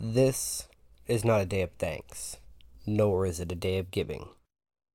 [0.00, 0.68] This
[1.08, 2.36] is not a day of thanks,
[2.86, 4.28] nor is it a day of giving.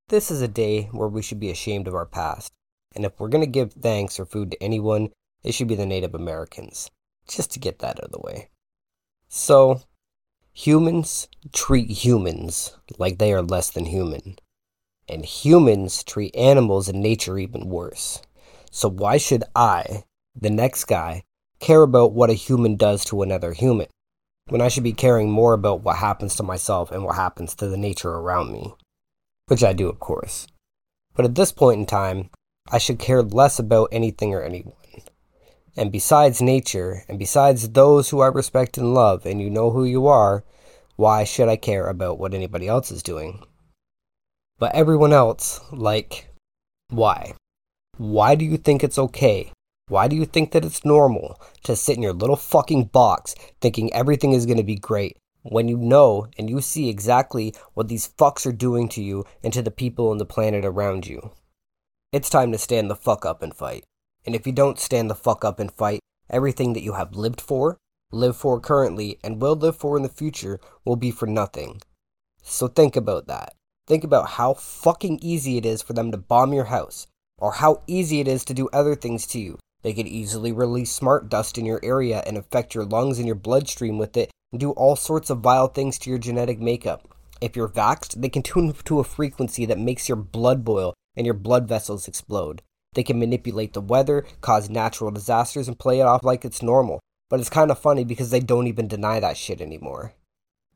[0.08, 2.54] This is a day where we should be ashamed of our past,
[2.96, 5.10] and if we're going to give thanks or food to anyone,
[5.44, 6.90] it should be the Native Americans,
[7.28, 8.50] just to get that out of the way.
[9.28, 9.82] So,
[10.54, 14.38] humans treat humans like they are less than human,
[15.10, 18.22] and humans treat animals and nature even worse.
[18.72, 21.24] So, why should I, the next guy,
[21.60, 23.88] care about what a human does to another human?
[24.48, 27.68] When I should be caring more about what happens to myself and what happens to
[27.68, 28.74] the nature around me.
[29.48, 30.48] Which I do, of course.
[31.16, 32.30] But at this point in time,
[32.72, 34.74] I should care less about anything or anyone.
[35.76, 39.86] And besides nature, and besides those who I respect and love, and you know who
[39.86, 40.44] you are,
[40.96, 43.44] why should I care about what anybody else is doing?
[44.60, 46.30] But everyone else, like,
[46.90, 47.34] why?
[47.98, 49.52] Why do you think it's okay
[49.94, 53.94] why do you think that it's normal to sit in your little fucking box thinking
[53.94, 58.08] everything is going to be great when you know and you see exactly what these
[58.08, 61.30] fucks are doing to you and to the people on the planet around you?
[62.12, 63.84] It's time to stand the fuck up and fight.
[64.26, 67.40] And if you don't stand the fuck up and fight, everything that you have lived
[67.40, 67.78] for,
[68.12, 71.80] live for currently, and will live for in the future will be for nothing.
[72.42, 73.54] So think about that.
[73.86, 77.06] Think about how fucking easy it is for them to bomb your house,
[77.38, 80.92] or how easy it is to do other things to you, they could easily release
[80.92, 84.60] smart dust in your area and affect your lungs and your bloodstream with it and
[84.60, 87.08] do all sorts of vile things to your genetic makeup.
[87.42, 91.26] If you're vaxxed, they can tune to a frequency that makes your blood boil and
[91.26, 92.62] your blood vessels explode.
[92.94, 97.00] They can manipulate the weather, cause natural disasters, and play it off like it's normal.
[97.30, 100.14] But it's kind of funny because they don't even deny that shit anymore.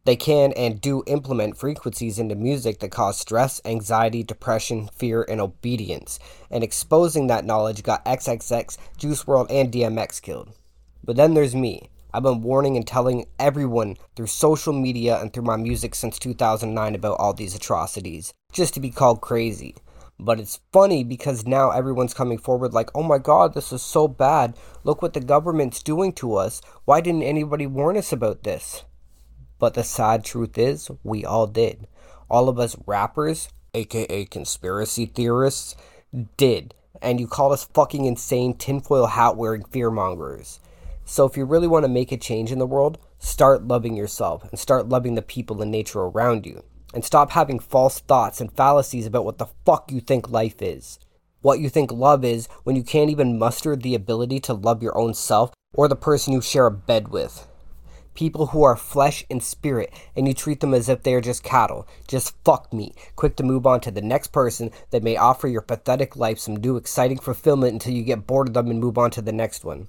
[0.08, 5.42] They can and do implement frequencies into music that cause stress, anxiety, depression, fear, and
[5.42, 6.18] obedience.
[6.50, 10.54] And exposing that knowledge got XXX, Juice WRLD, and DMX killed.
[11.04, 11.90] But then there's me.
[12.14, 16.96] I've been warning and telling everyone through social media and through my music since 2009
[16.96, 19.76] about all these atrocities, just to be called crazy.
[20.18, 24.08] But it's funny because now everyone's coming forward like, oh my god, this is so
[24.08, 24.56] bad.
[24.86, 26.62] Look what the government's doing to us.
[26.86, 28.86] Why didn't anybody warn us about this?
[29.60, 31.88] But the sad truth is, we all did.
[32.30, 35.76] All of us rappers, aka conspiracy theorists,
[36.38, 36.74] did.
[37.02, 40.60] And you call us fucking insane tinfoil hat wearing fearmongers.
[41.06, 44.44] So if you really want to make a change in the world, start loving yourself
[44.50, 46.64] and start loving the people and nature around you.
[46.94, 51.00] And stop having false thoughts and fallacies about what the fuck you think life is.
[51.42, 54.98] What you think love is when you can't even muster the ability to love your
[54.98, 57.48] own self or the person you share a bed with
[58.18, 61.44] people who are flesh and spirit, and you treat them as if they are just
[61.44, 65.48] cattle, just fuck meat, quick to move on to the next person that may offer
[65.48, 68.98] your pathetic life some new exciting fulfillment until you get bored of them and move
[68.98, 69.88] on to the next one.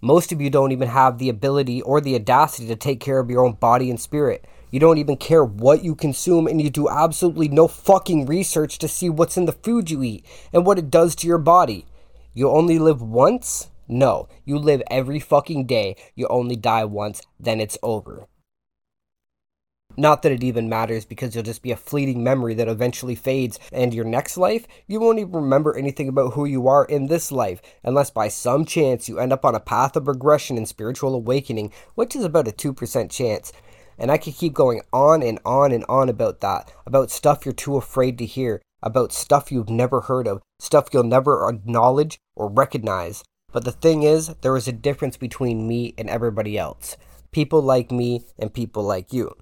[0.00, 3.30] Most of you don't even have the ability or the audacity to take care of
[3.30, 4.44] your own body and spirit.
[4.70, 8.86] You don't even care what you consume, and you do absolutely no fucking research to
[8.86, 11.86] see what's in the food you eat and what it does to your body.
[12.32, 13.68] You only live once?
[13.88, 15.96] No, you live every fucking day.
[16.14, 18.26] You only die once, then it's over.
[19.98, 23.58] Not that it even matters because you'll just be a fleeting memory that eventually fades,
[23.72, 27.32] and your next life, you won't even remember anything about who you are in this
[27.32, 31.14] life, unless by some chance you end up on a path of regression and spiritual
[31.14, 33.52] awakening, which is about a 2% chance.
[33.98, 37.54] And I could keep going on and on and on about that, about stuff you're
[37.54, 42.50] too afraid to hear, about stuff you've never heard of, stuff you'll never acknowledge or
[42.50, 43.24] recognize.
[43.52, 46.96] But the thing is, there is a difference between me and everybody else.
[47.30, 49.34] People like me and people like you.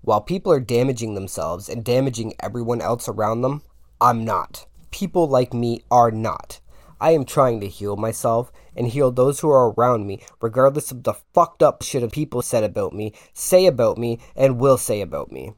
[0.00, 3.62] While people are damaging themselves and damaging everyone else around them,
[4.00, 4.66] I'm not.
[4.90, 6.60] People like me are not.
[7.00, 11.02] I am trying to heal myself and heal those who are around me, regardless of
[11.02, 15.30] the fucked up shit people said about me, say about me, and will say about
[15.30, 15.52] me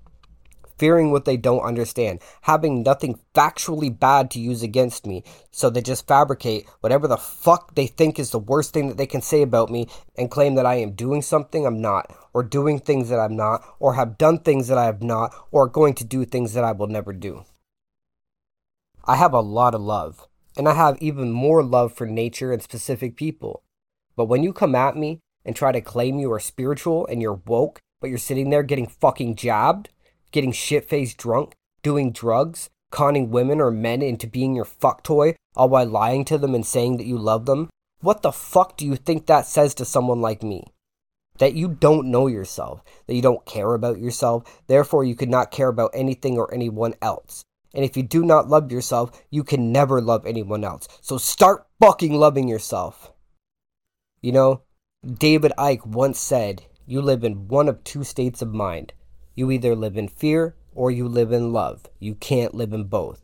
[0.80, 5.82] fearing what they don't understand, having nothing factually bad to use against me, so they
[5.82, 9.42] just fabricate whatever the fuck they think is the worst thing that they can say
[9.42, 9.86] about me
[10.16, 13.62] and claim that I am doing something I'm not, or doing things that I'm not,
[13.78, 16.72] or have done things that I have not, or going to do things that I
[16.72, 17.44] will never do.
[19.04, 22.62] I have a lot of love, and I have even more love for nature and
[22.62, 23.62] specific people.
[24.16, 27.42] But when you come at me and try to claim you are spiritual and you're
[27.46, 29.90] woke, but you're sitting there getting fucking jabbed,
[30.30, 35.34] getting shit faced drunk, doing drugs, conning women or men into being your fuck toy,
[35.56, 37.70] all while lying to them and saying that you love them?
[38.00, 40.64] What the fuck do you think that says to someone like me?
[41.38, 45.50] That you don't know yourself, that you don't care about yourself, therefore you could not
[45.50, 47.44] care about anything or anyone else.
[47.72, 50.88] And if you do not love yourself, you can never love anyone else.
[51.00, 53.12] So start fucking loving yourself.
[54.20, 54.62] You know,
[55.06, 58.92] David Icke once said, you live in one of two states of mind.
[59.40, 61.86] You either live in fear or you live in love.
[61.98, 63.22] You can't live in both.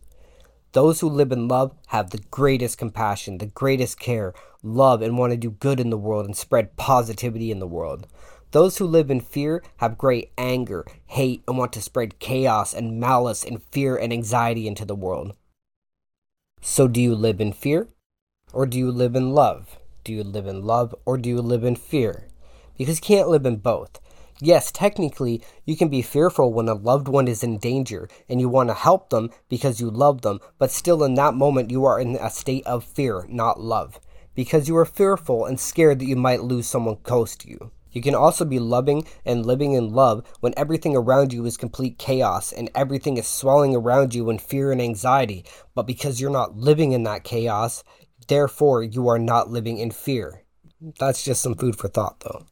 [0.73, 4.33] Those who live in love have the greatest compassion, the greatest care,
[4.63, 8.07] love, and want to do good in the world and spread positivity in the world.
[8.53, 12.99] Those who live in fear have great anger, hate, and want to spread chaos and
[12.99, 15.37] malice and fear and anxiety into the world.
[16.63, 17.89] So, do you live in fear?
[18.55, 19.79] Or do you live in love?
[20.03, 22.29] Do you live in love or do you live in fear?
[22.79, 24.01] Because you can't live in both.
[24.41, 28.51] Yes, technically, you can be fearful when a loved one is in danger and you
[28.51, 31.99] want to help them because you love them, but still in that moment you are
[31.99, 33.99] in a state of fear, not love,
[34.35, 37.71] because you are fearful and scared that you might lose someone close to you.
[37.93, 41.99] You can also be loving and living in love when everything around you is complete
[41.99, 46.59] chaos and everything is swelling around you in fear and anxiety, but because you're not
[46.59, 47.83] living in that chaos,
[48.29, 50.43] therefore you are not living in fear.
[50.99, 52.45] That's just some food for thought, though.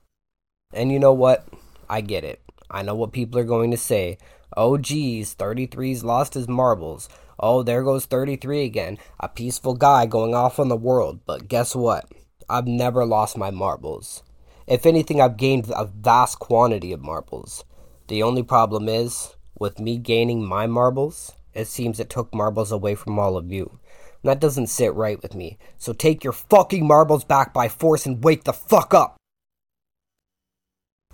[0.72, 1.46] And you know what?
[1.88, 2.42] I get it.
[2.70, 4.19] I know what people are going to say.
[4.56, 7.08] Oh, geez, 33's lost his marbles.
[7.38, 8.98] Oh, there goes 33 again.
[9.20, 11.20] A peaceful guy going off on the world.
[11.26, 12.10] But guess what?
[12.48, 14.22] I've never lost my marbles.
[14.66, 17.64] If anything, I've gained a vast quantity of marbles.
[18.08, 22.94] The only problem is, with me gaining my marbles, it seems it took marbles away
[22.94, 23.78] from all of you.
[24.22, 25.58] And that doesn't sit right with me.
[25.76, 29.16] So take your fucking marbles back by force and wake the fuck up!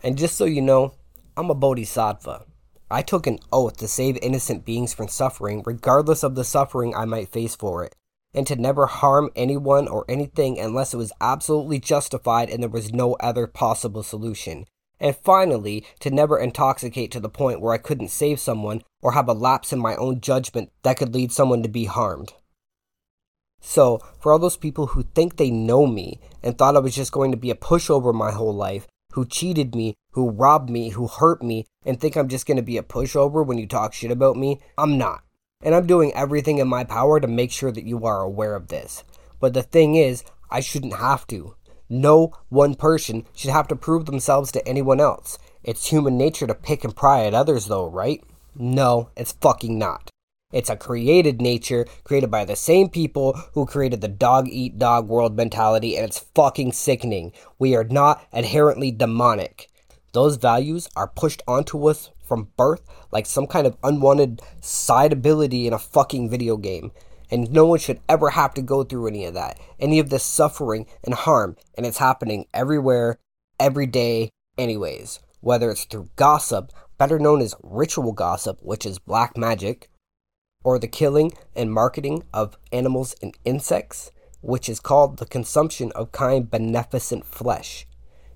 [0.03, 0.95] And just so you know,
[1.37, 2.47] I'm a bodhisattva.
[2.91, 7.05] I took an oath to save innocent beings from suffering, regardless of the suffering I
[7.05, 7.95] might face for it,
[8.35, 12.93] and to never harm anyone or anything unless it was absolutely justified and there was
[12.93, 14.65] no other possible solution.
[14.99, 19.29] And finally, to never intoxicate to the point where I couldn't save someone or have
[19.29, 22.35] a lapse in my own judgment that could lead someone to be harmed.
[23.61, 27.13] So, for all those people who think they know me and thought I was just
[27.13, 31.07] going to be a pushover my whole life, who cheated me, who robbed me, who
[31.07, 34.11] hurt me, and think I'm just going to be a pushover when you talk shit
[34.11, 35.23] about me, I'm not.
[35.63, 38.69] And I'm doing everything in my power to make sure that you are aware of
[38.69, 39.05] this.
[39.41, 41.55] But the thing is, I shouldn't have to.
[41.89, 45.39] No one person should have to prove themselves to anyone else.
[45.63, 48.23] It's human nature to pick and pry at others, though, right?
[48.55, 50.09] No, it's fucking not.
[50.53, 55.09] It's a created nature created by the same people who created the dog eat dog
[55.09, 57.33] world mentality, and it's fucking sickening.
[57.59, 59.69] We are not inherently demonic.
[60.13, 62.83] Those values are pushed onto us from birth
[63.13, 66.93] like some kind of unwanted side ability in a fucking video game.
[67.31, 70.25] And no one should ever have to go through any of that, any of this
[70.25, 71.57] suffering and harm.
[71.77, 73.19] And it's happening everywhere,
[73.61, 75.21] every day, anyways.
[75.41, 79.90] Whether it's through gossip, better known as ritual gossip, which is black magic,
[80.63, 84.11] or the killing and marketing of animals and insects,
[84.43, 87.87] which is called the consumption of kind beneficent flesh.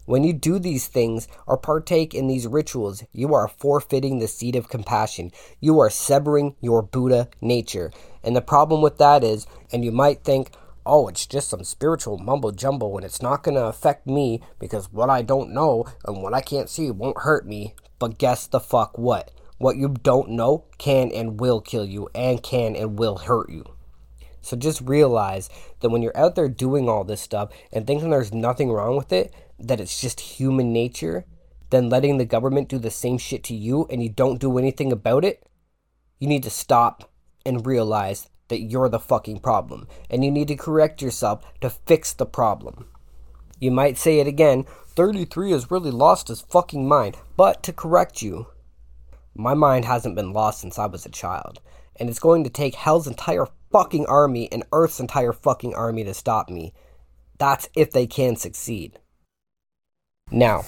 [0.07, 4.55] When you do these things or partake in these rituals, you are forfeiting the seed
[4.55, 5.33] of compassion.
[5.61, 7.91] You are severing your Buddha nature.
[8.23, 10.51] And the problem with that is, and you might think,
[10.85, 14.93] oh, it's just some spiritual mumbo jumbo and it's not going to affect me because
[14.93, 17.75] what I don't know and what I can't see won't hurt me.
[17.99, 19.31] But guess the fuck what?
[19.59, 23.65] What you don't know can and will kill you and can and will hurt you.
[24.41, 25.49] So just realize
[25.81, 29.13] that when you're out there doing all this stuff and thinking there's nothing wrong with
[29.13, 31.25] it, that it's just human nature,
[31.71, 34.93] then letting the government do the same shit to you and you don't do anything
[34.93, 35.47] about it,
[36.19, 37.11] you need to stop
[37.47, 39.89] and realize that you're the fucking problem.
[40.11, 42.87] And you need to correct yourself to fix the problem.
[43.59, 47.17] You might say it again 33 has really lost his fucking mind.
[47.37, 48.47] But to correct you,
[49.35, 51.61] my mind hasn't been lost since I was a child,
[51.97, 56.15] and it's going to take Hell's entire fucking army and Earth's entire fucking army to
[56.15, 56.73] stop me.
[57.39, 59.01] That's if they can succeed.
[60.31, 60.65] Now,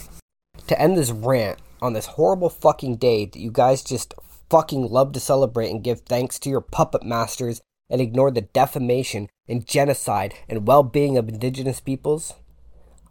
[0.66, 4.14] to end this rant on this horrible fucking day that you guys just
[4.50, 9.28] fucking love to celebrate and give thanks to your puppet masters and ignore the defamation
[9.48, 12.34] and genocide and well being of indigenous peoples,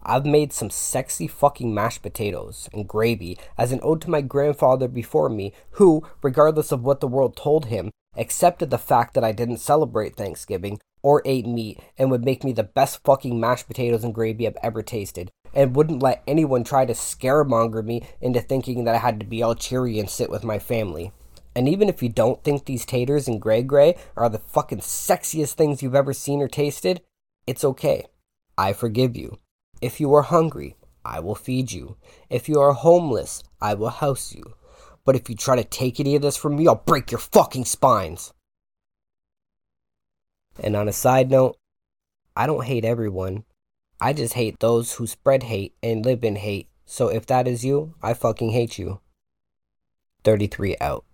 [0.08, 4.88] I've made some sexy fucking mashed potatoes and gravy as an ode to my grandfather
[4.88, 9.32] before me, who, regardless of what the world told him, accepted the fact that I
[9.32, 14.04] didn't celebrate Thanksgiving or ate meat and would make me the best fucking mashed potatoes
[14.04, 18.84] and gravy I've ever tasted, and wouldn't let anyone try to scaremonger me into thinking
[18.84, 21.12] that I had to be all cheery and sit with my family.
[21.56, 25.54] And even if you don't think these taters and gray gray are the fucking sexiest
[25.54, 27.02] things you've ever seen or tasted,
[27.48, 28.06] it's okay.
[28.58, 29.40] I forgive you.
[29.82, 31.98] If you are hungry, I will feed you.
[32.30, 34.56] If you are homeless, I will house you.
[35.06, 37.66] But if you try to take any of this from me, I'll break your fucking
[37.66, 38.34] spines.
[40.60, 41.58] And on a side note,
[42.36, 43.44] I don't hate everyone.
[44.02, 47.66] I just hate those who spread hate and live in hate So if that is
[47.66, 49.00] you, I fucking hate you.
[50.24, 51.06] 33 out.